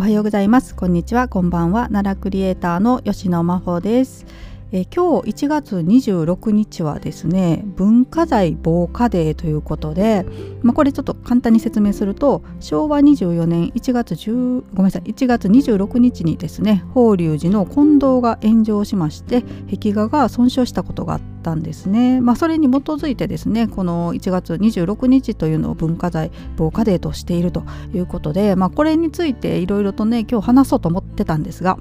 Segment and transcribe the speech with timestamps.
[0.00, 0.74] おはようございます。
[0.74, 1.28] こんにちは。
[1.28, 1.88] こんばんは。
[1.88, 4.24] 奈良クリエイターの吉野真帆です。
[4.72, 10.24] え今日1月26日はですね文化財防火デーということで、
[10.62, 31.76] まあ、これちょっと簡単に説明すると昭和24年1月10ごめんなさい1月26日にですね法隆寺の金堂が炎上しまして壁画が損傷したことがあったんですね、まあ、それに基づいてですねこの1月26日というのを文化財防火デーとしているということで、まあ、これについていろいろとね今日話そうと思ってたんですが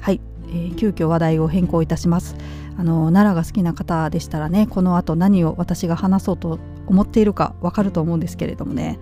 [0.00, 0.20] はい。
[0.48, 2.36] えー、急遽話題を変更いたします。
[2.76, 8.98] あの奈良が好きな方でしたらねこの後何を私が話そうと思っているかわかると思うんですけれどもね。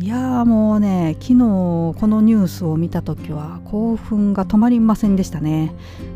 [0.00, 5.72] いやもうね昨日このニュースを見た時は興奮が止まりませんでしたね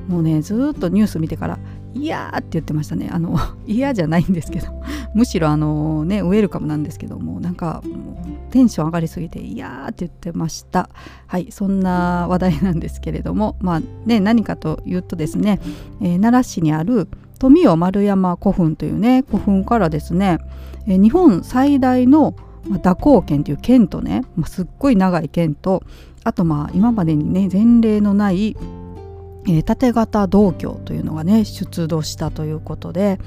[0.09, 1.59] もうねずっとニュース見てから
[1.96, 3.09] 嫌って言ってましたね。
[3.12, 4.68] あの 嫌じゃないんですけど。
[5.14, 7.41] むしろあのねウェルカムなんですけども。
[7.41, 10.88] なんかもうテンション上がりすぎて嫌って言ってました。
[11.26, 13.56] はいそんな話題なんですけれども。
[13.60, 15.60] まあね何かというとですね、
[16.01, 20.38] えー、奈良市にある富雄丸山古墳というね古墳からですね、
[20.87, 22.34] えー、日本最大の
[22.82, 25.82] 蛇行剣という剣とね、まあ、すっごい長い剣と。
[26.24, 28.56] あとまあ今までにね前例のない
[29.49, 33.19] えー、縦型銅鏡というのがね出土したということで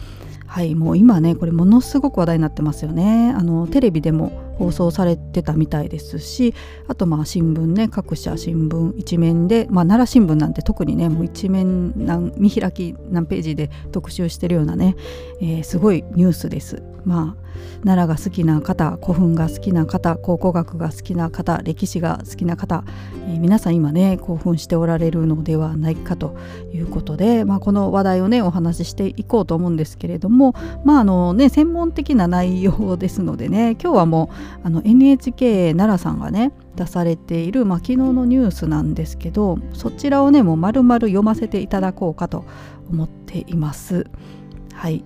[0.50, 3.31] はいもう今ねこれものすごく話題になってますよね。
[3.38, 6.53] あのテレビでも放送されてたみたいですし
[6.88, 14.97] あとまあ新聞ね各社新聞一面で、まあ、奈良新聞なんて特にねもう一面何見開き何ページで特集してるようなね、
[15.40, 16.84] えー、すごいニュースです。
[17.05, 17.50] まあ
[17.83, 22.83] 奈良が好きな方古墳が好きな方考古学が好きな方歴史が好きな方、
[23.28, 26.38] えー、皆さん今ね興奮しておられるのではないかと
[26.73, 34.30] いうことで、まあ、この話題をねお話ししていこうと思うんですけれどもまああのね専門的な内容ですのでね今日はも
[34.63, 42.46] うあの NHK 奈良さんがね出されている、まあ、昨日のニュースなんですけどそちらをねもう丸々読ませていただこうかと
[42.90, 44.07] 思っています。
[44.73, 45.03] はい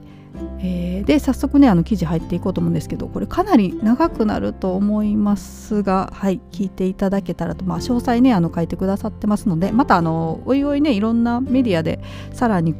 [0.60, 12.00] えー、で早速ねあの記事入っていこうと思うんですけどこれかなり長くなると思いますがはい聞いていただけたらと、まあ、詳細ねあの書いてくださってますのでまたあのおいおいねいろんなメディアで
[12.32, 12.76] さらに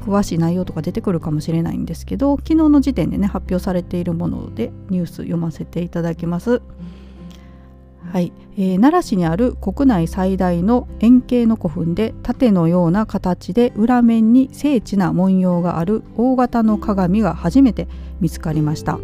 [0.00, 6.62] 詳しい内容とか出てくるかもしれないんですけど昨日の時点でね発表されているものでニュース読ませていただきます。
[8.12, 17.86] はい、えー、奈良市にある国内最大の円形の古墳で盾のような形で裏面に精緻な文様がある大型の鏡が初めて
[18.20, 18.98] 見つかりました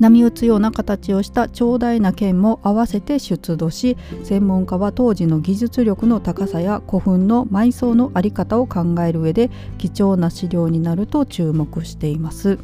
[0.00, 12.58] 波打つような形をした長大な剣も合わせて出土し専門家は当時の技術力の高さや古墳の埋葬の在り方を考える上で貴重な資料になると注目しています。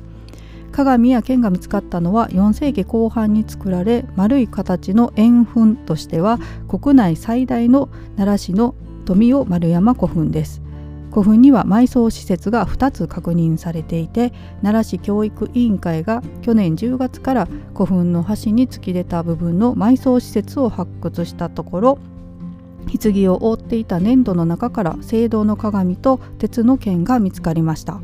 [0.76, 6.38] 鏡や剣が見つかったのは4世紀後半に作られ丸い形の円墳としては
[6.68, 8.74] 国内最大の奈良市の
[9.06, 10.60] 富雄丸山古墳です
[11.08, 21.98] 古墳には埋葬施設が2つ確認されていて奈良市教育委員会が去年10月から古墳の端に突き出た部分の埋葬施設を発掘したところ
[23.02, 27.98] 棺を覆っていた粘土の中から青銅の鏡と鉄の剣が見つかりました。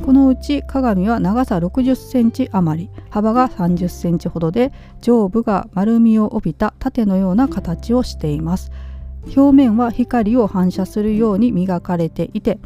[0.00, 8.72] このうち鏡は長さ60センチ余り幅が30センチほどで上部が丸みを帯びた盾のような形をしています。
[9.36, 12.58] 表面は光を反射するように磨かれていて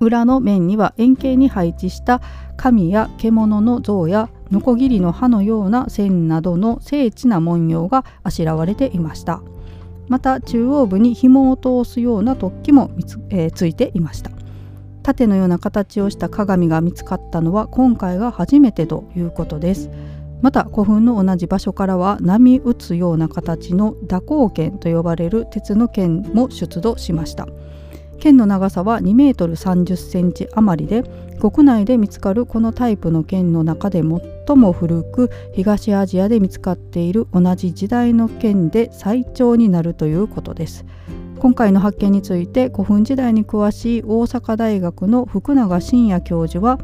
[0.00, 2.20] 裏の面には円形に配置した
[2.56, 9.42] 神や獣の像やノコギリの刃のような線などの精緻な文様があしらわれていました。
[10.08, 14.37] また中央部に紐を通すような突起もつ,、えー、ついていました。
[15.02, 19.90] 盾のような形をした鏡が見つかったのは今回が初めてということです。
[20.40, 27.48] また古墳の同じ場所からは波打つような形の蛇行剣と呼ばれる鉄の剣も出土しました。
[28.18, 31.04] 剣の長さは2メートル30センチ余りで
[31.38, 40.84] 国内で見つかるこのタイプの剣の中で最も古く東アジアで見つかっている同じ時代の剣で最長になるということです。
[41.38, 46.78] 今回の発見について古墳時代に詳しい大阪大学の福永伸也教授は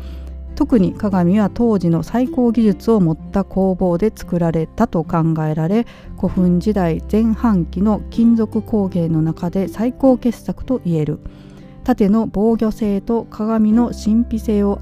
[0.55, 5.87] 特に鏡は当時の最高技術を持った工房で作られたと考えられ
[6.17, 11.19] 古墳時代前半期の金属工芸の中で最高傑作といえる。
[11.85, 14.79] 縦の防御性と鏡の神秘性を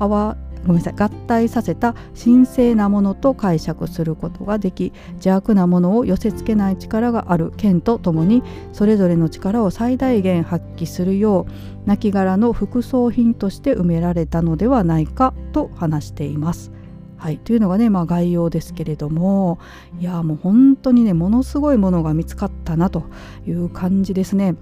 [0.67, 8.43] ごめんなさい合体させた神聖なものと解釈することができ邪悪なものを寄せ付けない力がある剣とともに
[8.73, 16.73] それぞれの力を最大限発揮するよう亡骸の副葬品として埋められたのではないかと話しています。
[17.17, 19.61] はい、というのがね、まあ、概要ですけれども
[20.01, 23.05] いやもう本当にねものすごいものが見つかったなと
[23.47, 24.57] いう感じですね。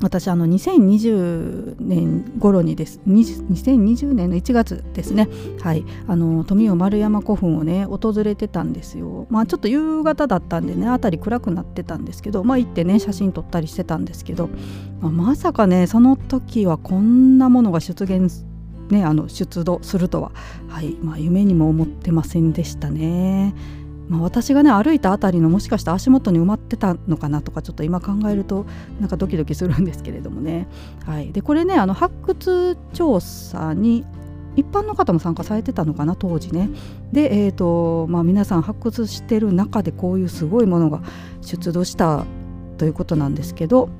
[0.00, 3.00] 私あの2020年頃にです。
[3.08, 5.28] 2020年の1月ですね。
[5.62, 5.84] はい。
[6.06, 9.26] あの富雄丸山古墳をね訪れてたんですよ。
[9.30, 14.50] まあちょっと夕方だったんでね辺り暗くなってたんですけどまあ行ってね写真撮ったりしてたんですけど、
[15.00, 18.30] まあ、まさかねその時はこんなものが出現
[18.90, 20.32] ねあの出土するとは。
[20.68, 20.94] はい。
[21.02, 23.54] まあ夢にも思ってませんでしたね。
[24.08, 28.66] まあ、私がね歩いた辺りのもしかして足元に埋まってたのかなとかちょっと今考えると
[29.00, 30.68] なんかドキドキするんですけれどもね、
[31.04, 34.04] はい、でこれねあの発掘調査に
[34.56, 36.70] 一般の方も参加されてたのかな当時ね。
[37.12, 41.02] で、えーとまあ、皆さん発掘してる中でこういうすごいものが
[41.42, 42.24] 出土した
[42.78, 43.90] ということなんですけど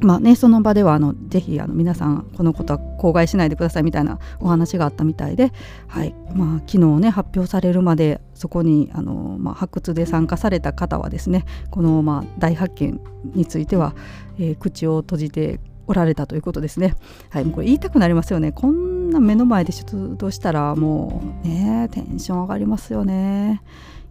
[0.00, 5.52] まあね、その場ではあのぜひあの皆さんこのことは口外しないでくださいみたいなお話があったみたいで、
[5.88, 13.00] はいまあ、昨日ね発表されるまでそこにあの、まあ、発掘で参加された方はですねこの、まあ、大発見
[13.34, 13.94] については、
[14.38, 16.96] えー、口を閉じておられたということですね。
[17.30, 18.50] はい、もうこれ言いたくなりますよね。
[18.50, 23.62] こんな目の前で出土したらもうねテンション上がりますよね。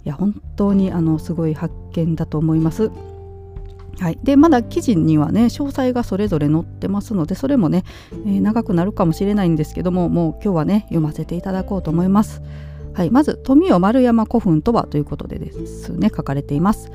[0.05, 2.91] いや本当にあのすごい発見だと思います。
[3.99, 7.83] はい、でまだ記事にはね詳細がそれぞれ載ってますのでそれもね、
[8.25, 12.41] えー、長くなるかもしれないんですけどももう今日はね読ませていただこうと思います。
[12.93, 16.91] はい、まず富雄丸山古墳とはということでですね書かれています。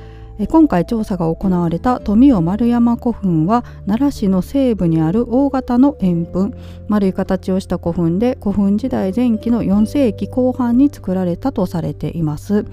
[0.49, 6.55] 今回調査が行われた富雄丸山古墳は奈良市の西部にある大型の円墳
[6.88, 12.64] 丸い形をした古墳で古墳時代前期の4世紀後半に作られたとされています。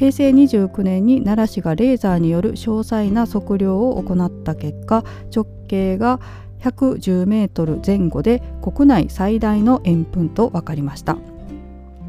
[0.00, 6.20] 平成29年に奈良市がレーザーによる詳細な測量を行った結果直径が
[6.60, 11.18] 110メートル前後で国内最大の円墳と分かりました。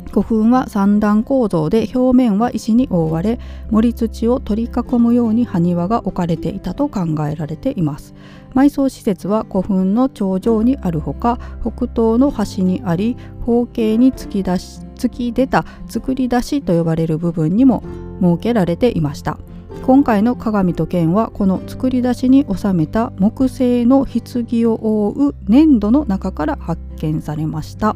[0.09, 3.39] 古墳は三段構造で表面は石に覆われ
[3.71, 8.13] 盛り土を取り囲むように埴輪が置かれていたと考えられています。
[8.55, 17.83] 埋葬施設は古墳の頂上にあるほか北東の端にあり方形に突き出し突き出た作り出しと呼ばれる部分にも
[18.21, 19.39] 設けられていました。
[19.83, 27.95] 今回の鏡と剣はこの作り出しに収めた木製の棺を覆う粘土の中から発見されました。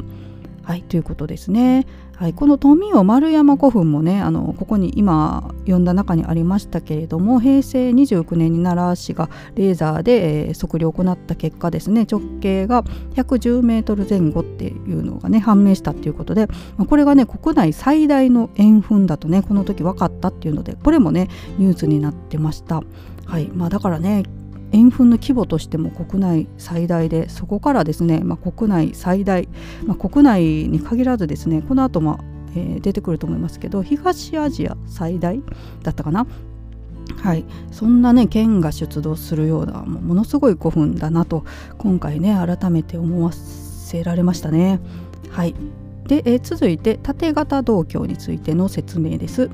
[0.63, 1.86] はいということですね。
[2.17, 12.83] はい、この富雄丸山古墳もねあのここに今読んだ中にありましたけれども平成29年に奈良市がレーザーで、えー、測量を行った結果ですね直径が
[13.15, 16.47] 110メートル前後っていうのがね判明したっていうことで、
[16.77, 21.27] まあ、これがね国内最大の円墳だとねこの時分かったっていうのでこれもね
[21.57, 22.81] ニュースになってました。
[23.25, 24.23] はいまあ、だからね
[24.75, 29.48] 円墳の規模としても国内最大でそこからですね、まあ、国内最大、
[29.86, 32.19] まあ、国内に限らずですねこの後も、
[32.51, 35.42] えー、出てくると思いますけど東アジア最大
[35.81, 36.27] だったかな？
[37.24, 41.45] はい、そんなね県が出土するようなもものすごい古墳だなと
[41.78, 44.80] 今回ね改めて思わせられましたね。
[45.30, 45.56] はい、
[46.07, 49.50] で、え、続いて縦型銅鏡についての説明です。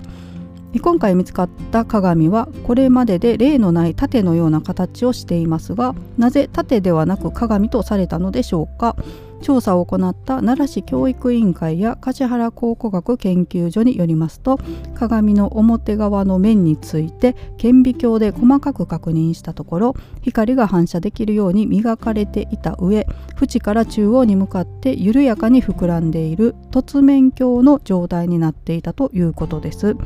[0.79, 8.95] 今回見つかった鏡はこれまでで例のない盾のような形をしていますがなぜ盾ではなく鏡とされたのでしょうか？
[9.41, 14.59] 調査を行った奈良市教育委員会や橿原考古学研究所によりますと
[14.93, 23.07] 鏡の表側の面について顕微鏡で細かく確認したところ光が反射できるように磨かれていた上
[23.41, 29.97] 縁から中央に向かって緩やかに膨らんでいる凸面鏡の状態になっていたということです。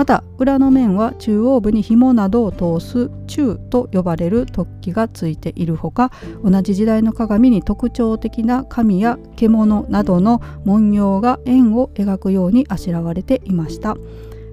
[0.00, 6.10] また裏の面は中央部に紐などを通す中と呼ばれる突起がついているほか
[6.42, 13.94] 同じ時代の鏡に特徴的な紙や獣などの文様が円を描くようにあしらわれていました。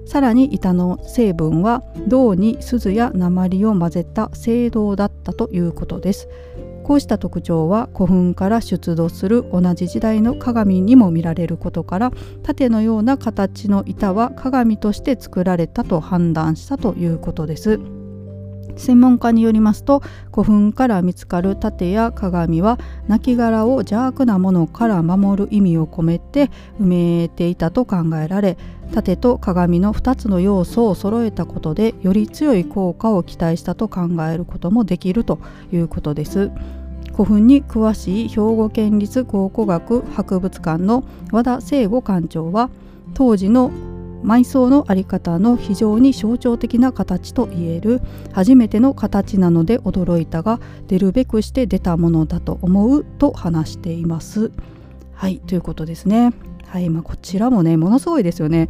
[0.04, 6.28] さらに板の成分は銅に鈴や鉛を混ぜた青銅だったということです。
[6.88, 17.78] こうした特徴は古墳から出土する同じ時代の鏡にも見られることから盾のような形の板は鏡として作られたと判断したということです。
[18.78, 20.02] 専門家によりますと
[20.32, 22.78] 古墳から見つかる盾や鏡は
[23.08, 26.48] 亡骸を邪悪なものから守る意味を込めて
[26.80, 28.56] 埋めていたと考えられ
[28.92, 35.40] 盾と鏡の2つの要素を揃えたことでより強い効果を期待したと考えることもできると
[35.72, 36.50] いうことです。
[37.18, 42.70] 古墳に詳しい兵庫県立考古学博物館の和田聖吾館長は
[43.14, 43.72] 当時の
[44.22, 54.52] 埋葬の在り方の非常に象徴的な形といえる初めての形なので驚いたが出るべくして出たものだと思うと話しています。
[55.12, 56.32] はいということですね。
[56.66, 58.68] はいまあ、こちらもねものすごいですよね。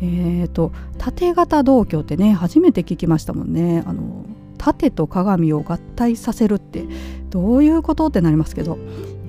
[0.00, 3.82] えーと、縦型銅鏡ってね初めて聞きましたもんね。
[3.84, 4.24] あの
[4.58, 6.84] 縦と鏡を合体させるって
[7.30, 8.78] どういうことってなりますけど。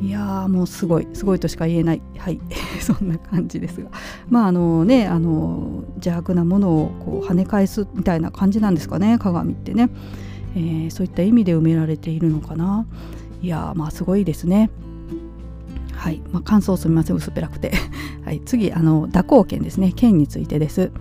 [0.02, 2.02] いやーもうすごいすごいとしか言えない。
[2.18, 2.40] はい。
[2.80, 3.90] そんな感じですが。
[4.30, 9.90] まああのねあの邪悪なものをこう跳ね返すみたいな感じなんですかね鏡ってね、
[10.56, 12.86] えー、そういった意味で埋められているのかな。
[13.42, 14.70] いやまあすごいですね。
[15.92, 17.18] はい、まあ、感想すみません。
[17.18, 17.74] 薄っぺらくて。
[18.24, 19.92] はい、次あの蛇行剣ですね。
[19.94, 20.92] 剣についてです。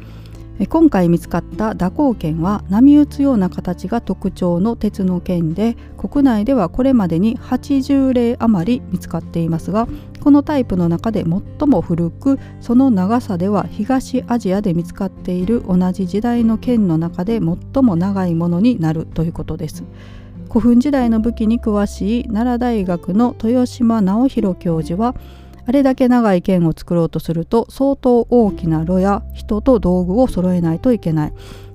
[0.66, 9.86] 今回見つかった蛇行剣は波打つような形が特徴の鉄の剣で国内ではこれまでに80例余り見つかっていますが
[10.20, 19.84] このタイプの中で最も古くその長さでは東アジアで見つかっている同じ時代の剣の中で最も長いものになるということです。
[20.48, 25.14] 古墳時代の武器に詳しい奈良大学の豊島直弘教授は
[25.68, 31.32] あれだけ長い剣を作ろうとすると相当大きな炉や人と道具を揃えないといけない。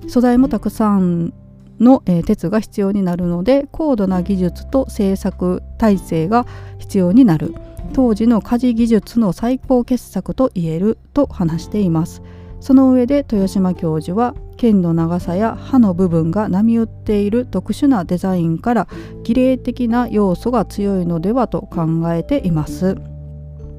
[0.08, 1.32] 素材もたくさん
[1.78, 6.44] の、えー、鉄が必要になるので高度な技術と製作体制が
[6.78, 7.54] 必要になる。
[7.92, 12.20] 当時の家事技術の最高傑作と言えると話しています。
[12.58, 18.88] その上で豊島教授は剣の長さや刃の部分が波打っている特殊なデザインから
[19.22, 23.13] 儀礼的な要素が強いのではと考えています。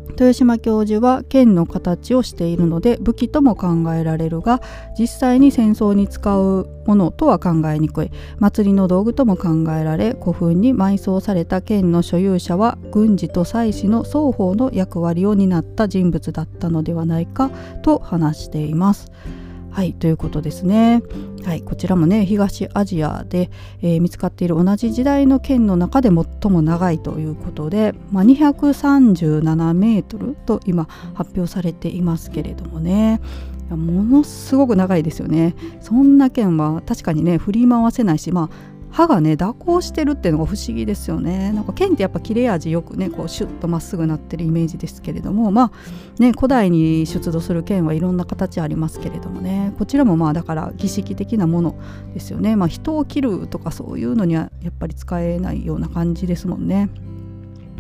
[0.09, 4.62] 豊島教授は剣の形をしているので武器とも考えられるが
[4.97, 17.50] 実際に戦争に使うものとは考えにくい祭りの道具とも考えられ古墳に埋葬された剣の所有者は軍事と祭祀の双方の役割を担った人物だったのではないか
[17.81, 19.12] と話しています。
[19.75, 21.03] はいということですね。
[21.44, 23.51] はい、こちらもね東アジアで、
[23.82, 33.20] えー、見つかっている同じ時代の県の中で最も長いということで、まあ、237メートルと今発表されていますけれどもね
[33.70, 35.55] ものすごく長いですよね。
[35.82, 38.50] そんな県は確かにね振り回せないしまあ
[38.96, 41.52] 歯がね蛇行してるっていうのが不思議ですよね。
[41.52, 49.74] なんか剣ってやっぱ切れ味よくねこうシュッとまっすぐなってるイメージですけれどもまあね古代に出土する剣はいろんな形ありますけれどもね。
[49.78, 51.75] こちらもまあだから儀式的なもの
[52.14, 52.56] ですよね。
[52.56, 56.90] まあ人を切るとかそういうのにはやっぱり使えないような感じですもんね。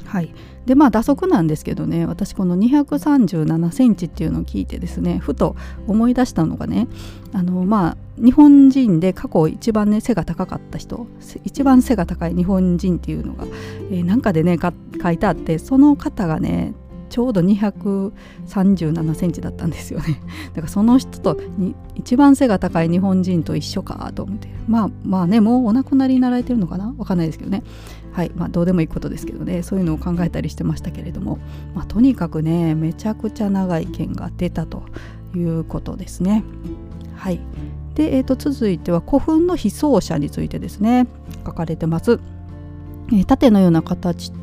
[0.05, 0.33] はい。
[0.65, 5.55] でまあ打足なんですけどね私この237センチっていうのを聞いてですねふと
[5.87, 6.87] 思い出したのがね
[7.33, 11.05] あのまあ日本人で過去一番ね背が高かった人
[11.43, 13.45] 一番背が高い日本人っていうのが、
[13.91, 16.73] えー、なんかでね書いてあってその方がね
[17.15, 20.19] ちょうど237センチだったんですよね。
[20.53, 21.39] だからその人と
[21.95, 24.49] 一番背が高い日本人と一緒かと思って。
[24.67, 26.93] まあまあねもうお亡くなりになられてるのかな？
[26.97, 27.63] わかんないですけどね。
[28.11, 29.63] はいまあどうでもいいことですけどね。
[29.63, 31.39] そういうのを考えたりしてましたけれども、
[31.73, 34.83] まあ、とにかくねめちゃくちゃ長い剣が出たと
[35.37, 36.43] いうことですね。
[37.15, 37.39] はい。
[37.93, 41.07] で、えー、と続いては古墳の被葬者についてですね。
[41.45, 42.19] 書かれてます、
[43.13, 44.33] えー、盾のような形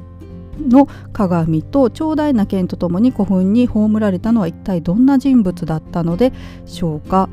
[0.58, 6.32] の鏡と長大な剣とともに古墳に葬られたのは一体どんな人物だったので
[6.66, 7.28] しょうか、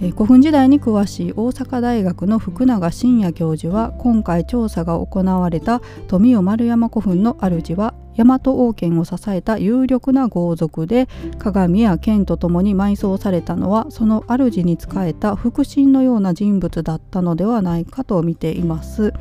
[0.00, 11.06] えー、古墳時代に詳しい大阪大学の福永伸也教授は今回調査が行われた富雄丸山古墳の主は大和王権を支えた有力な豪族で
[11.38, 19.12] 鏡や剣とともに埋葬されたのはその主に仕えた腹心のような人物だったのではないかと見ています。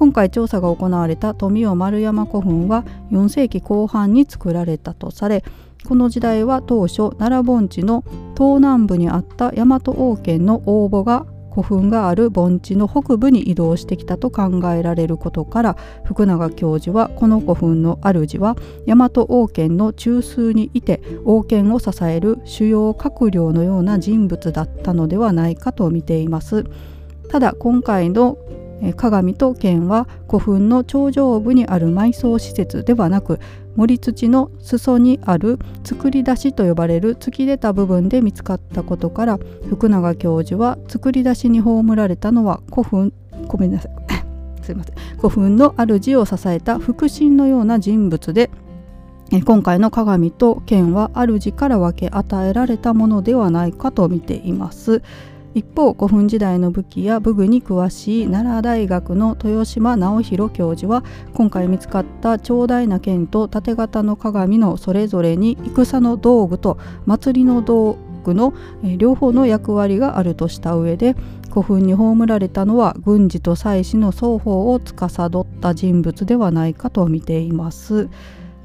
[0.00, 5.44] 今回調査が行われた富雄丸山古墳は4世紀後半に作られたとされ
[5.86, 8.02] この時代は当初奈良盆地の
[8.34, 15.76] 東南部にあった大和王権の応募が古墳がある盆地の北部に移動してきたと考えられることから
[16.06, 26.64] 福永教授はこの古墳の主は大和王権の中枢にいて王権を支える主要閣僚のような人物だったのではないかと見ています。
[27.30, 28.38] ただ今回の
[28.96, 33.38] 鏡と剣は古墳の頂上部にある埋葬施設ではなく
[33.76, 43.12] 森土の裾にある作り出しと呼ばれる突き出た部分で見つかったことから福永教授は作り出しに葬られたのは古墳
[43.46, 43.92] ごめんなさい
[44.62, 48.50] すいません古墳の主を支えた腹心のような人物で
[49.44, 55.02] 今回の鏡と剣は主から分け与えられたものではないかと見ています。
[55.52, 61.02] 一方古墳時代の武器や武具に詳しい奈良大学の豊島直弘教授は
[61.34, 68.54] 今回見つかった長大な剣と縦型の鏡のそれぞれに戦の道具と祭りの道具の
[68.96, 71.16] 両方の役割があるとした上で
[71.50, 78.08] 古墳に葬られたのは軍事と祭祀の双方を司った人物ではないかと見ています。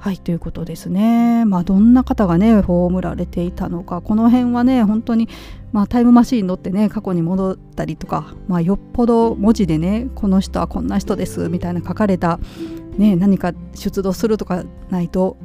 [0.05, 1.45] はいということですね。
[1.45, 5.27] まあどんな方がね葬られていたのかこの辺はね本当に
[5.71, 12.39] まあ、タイムマシーン乗ってね過去に戻ったりとか、まあ、よっぽど文字でねこの人はこんな人ですみたいな書かれた、
[12.99, 15.37] ね、何か出土するとかないと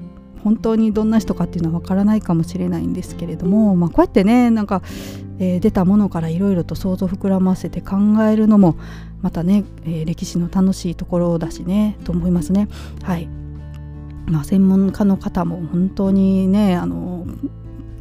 [0.45, 4.83] 本当にどんな人かっていうのはわからないかもしれないんですけれども、まあ、こうやってねなんか、
[5.38, 7.97] えー、出たものからいろいろと想像膨らませて考
[8.31, 8.76] えるのも
[9.23, 12.69] またね、えー、歴史の楽しいところだしねと思いますね。
[13.02, 13.40] はい
[14.27, 17.27] まあ、専門家の方も本当にねあの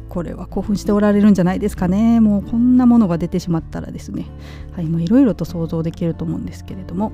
[0.08, 2.20] これは興奮しておられるんじゃないですかね。
[2.20, 4.26] もうこんなものが出てしまったらですね。
[4.74, 7.12] はいいろいろと想像できると思うんですけれども。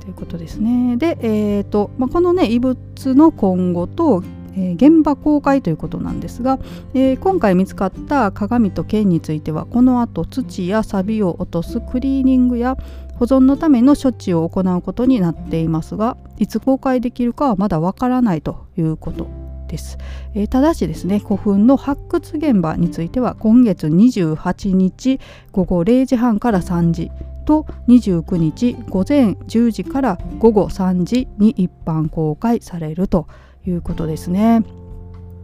[0.00, 0.96] ということですね。
[0.96, 2.78] で、えーとまあ、このね遺物
[3.14, 4.22] の今後と
[4.56, 6.58] え、現場公開ということなんですが、
[6.94, 12.76] えー、今回見つかった鏡と剣についてはこの後土や錆を落とすクリーニングや
[13.16, 19.28] 保存のための処置を行うことになっていますがいつ公開できるかはまだわからないということ
[19.68, 19.98] です、
[20.34, 25.20] えー、ただしですね古墳の発掘現場については今月28日
[25.52, 27.10] 午後0時半から3時
[27.44, 33.26] と29日午前10時から午後3時に一般公開されると
[33.66, 34.62] いうことですね。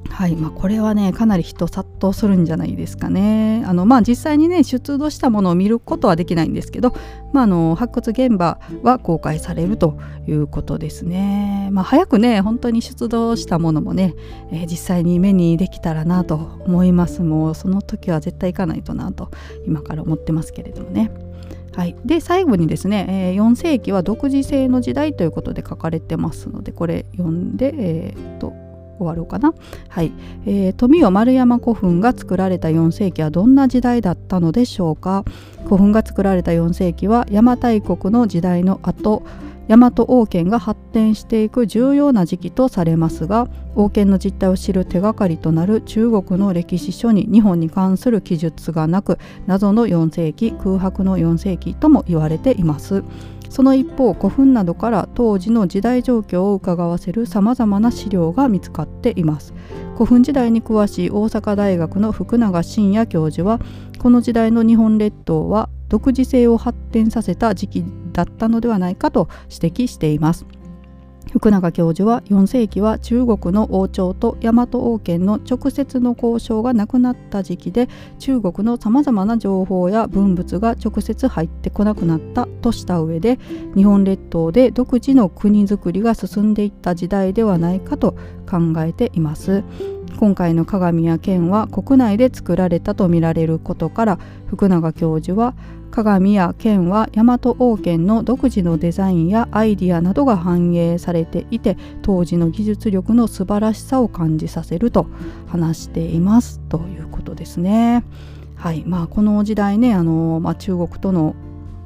[0.09, 3.63] はいまあ、これはねかなり人殺到するんじゃないですかね。
[3.67, 6.95] あのまあ、実際にね出土したものを見ることはできないんですけど、
[7.33, 11.69] まあ、あの発掘現場は公開されるということですね。
[11.73, 14.15] まあ、早くね本当に出土したものもね、
[14.51, 16.35] えー、実際に目にできたらなと
[16.67, 17.23] 思います。
[17.23, 19.31] もうその時は絶対行かないとなと
[19.67, 21.11] 今から思ってますけれどもね。
[21.77, 28.53] はい、で最後にですね、えー、4世紀は独自性の時代ということで書かれてますのでこれ読んで、えー、っと
[29.01, 29.55] 終わろうかな。
[29.89, 30.13] はい、
[30.47, 35.25] えー、富雄丸山古墳が作られた4世紀はどんな時代だったのでしょうか。
[35.65, 39.23] 古墳が作られた4世紀は邪馬台国の時代の後
[39.69, 53.05] 大和王権が発展していく重要な時期とされますが王権の実態を知る手がかりとなる中国の歴史書に日本に関する記述がなく謎の4世紀空白の4世紀とも言われています。
[53.51, 59.53] その一方古墳などから当時の時代状況を伺わせるさまざまな資料が見つかっています。
[59.95, 63.61] 古墳時代に詳しい大阪大学の福永伸也教授は
[63.99, 70.47] この時代の日本列島は独自性を発展させた時期だったのではないかと指摘しています。
[71.33, 77.89] 福永教授は4世紀は中国の王朝と大和王権の直接の交渉がなくなった時期で
[78.19, 83.39] 中国のさまざまな情報や文物が直接入ってこなくなったとした上で
[83.77, 88.17] 日本列島で独自の国づくりが進んでいった時代ではないかと
[88.49, 89.63] 考えています。
[90.19, 95.55] 今回の鏡や剣は国内で作られたとみられることから福永教授は
[95.91, 105.07] 鏡や剣は大和王権の独自のデザインやアイディアなどが反映されていて当時の技術力の素晴らしさを感じさせると
[105.49, 108.05] 話していますということですね。
[108.55, 111.35] はいまあ、この時代ねあの、まあ、中国との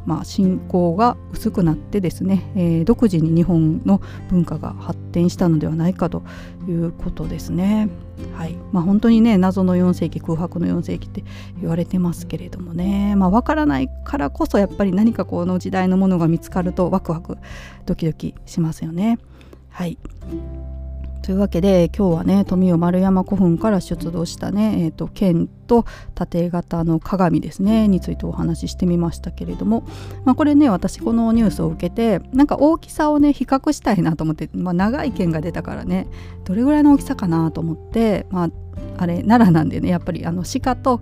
[0.06, 6.22] まあ、信仰が薄くなってですね、えー、独自に日本の文化が発展したのではないかと
[6.68, 7.88] いうことですね。
[8.34, 11.24] はいまあ、本当にね謎の4世紀空白の4世紀って
[11.60, 17.38] 言われてますけれどもね、まあ、分からないからこそやっぱり何かこの時代のものが見つかるとワクワク
[17.86, 19.18] ドキドキしますよね。
[19.70, 19.98] はい
[21.24, 29.88] というわけで今日はね富雄丸山古墳から出土したね、えーと、剣と縦型の鏡ですねについてお話ししてみましたけれども、
[30.26, 36.08] まあ、これね私このニュースを受けてなんか大きさをね比較したいなと思って、まあ、長い剣が出たからね
[36.44, 38.50] どれぐらいの大きさかなと思って、まあ、
[38.98, 41.00] あれ奈良なんでねやっぱりあの鹿と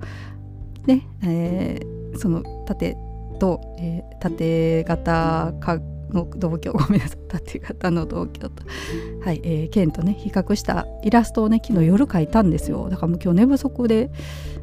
[0.86, 2.96] ね、えー、その縦
[3.40, 5.80] と、えー、縦型か
[6.12, 7.18] の同居ごめんなさい。
[7.28, 8.50] 縦型の同居と
[9.24, 12.88] はい、えー、剣とね比較したイラストをね昨日夜描いたんですよ。
[12.90, 14.10] だからもう今日寝不足で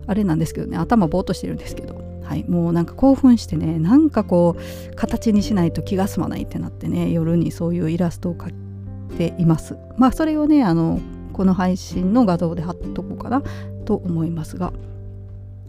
[0.07, 2.07] あれなんですけどね頭ぼーっとしてるんですけど。
[2.29, 9.77] はい、もうなんか興奮してねなんかこう形にしないと気が済まないってなってね夜にそういうイラストを描いています。
[9.97, 10.99] まあそれをねあの
[11.33, 13.41] この配信の画像で貼っとこうかな
[13.85, 14.71] と思いますが。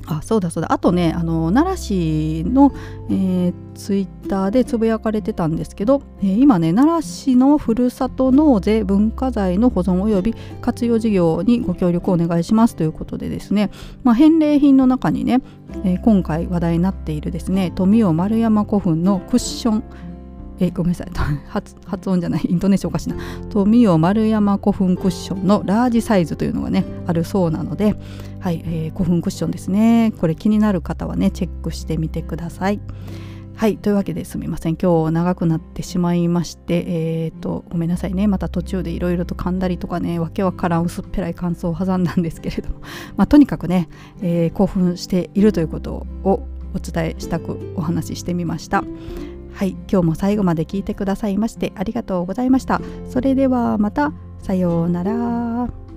[0.06, 0.72] あそうだそうだ。
[0.72, 2.72] あとねあの奈良市の、
[3.08, 13.70] えー、ツイッターでつぶやかれてたんですけど、えー、今ね奈良市のふるさと納税文化財の保存及び活用事業にご協力をお願いしますということでですね、
[14.02, 15.40] まあ、返礼品の中にね、
[15.84, 19.84] えー、今回話題になっているですね富雄丸山古墳のクッション
[20.60, 21.08] えごめんなさい。
[21.48, 22.42] 発発音じゃない。
[22.48, 23.16] イントネーションおかしいな。
[23.48, 27.96] 富雄丸山古墳クッションのラージサイズというのがねあるそうなので、
[28.40, 30.12] はいえー、古墳クッションですね。
[30.18, 32.80] これ気になる方はねチェックしてみてください。
[33.54, 34.76] はいというわけですみません。
[34.76, 38.26] 今日長くなってしまいましてえっ、とごめんなさいね。
[38.26, 42.80] また途中でいろいろと噛んだりとかねわけわからん薄っぺらい感想を挟んだんですけれども、
[43.18, 43.90] まあ、とにかくね、
[44.22, 48.82] えー、興奮しているということをお伝えしたくお話ししてみました。
[49.52, 52.80] はい今日も最後まで聞いてくださいましてありがとうございました。
[53.10, 54.12] それではまた。
[54.42, 55.89] さようなら。